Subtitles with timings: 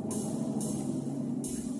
[0.00, 1.79] フフフ。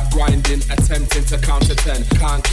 [0.00, 2.04] start grinding, attempting to count to ten.
[2.18, 2.49] Can't